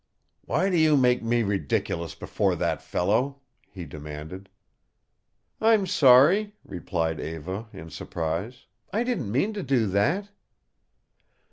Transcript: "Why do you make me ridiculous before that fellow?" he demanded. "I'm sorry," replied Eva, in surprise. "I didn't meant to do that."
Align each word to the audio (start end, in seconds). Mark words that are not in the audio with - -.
"Why 0.45 0.71
do 0.71 0.77
you 0.77 0.97
make 0.97 1.21
me 1.21 1.43
ridiculous 1.43 2.15
before 2.15 2.55
that 2.55 2.81
fellow?" 2.81 3.41
he 3.69 3.85
demanded. 3.85 4.49
"I'm 5.61 5.85
sorry," 5.85 6.55
replied 6.65 7.19
Eva, 7.19 7.67
in 7.71 7.91
surprise. 7.91 8.65
"I 8.91 9.03
didn't 9.03 9.31
meant 9.31 9.53
to 9.53 9.61
do 9.61 9.85
that." 9.89 10.31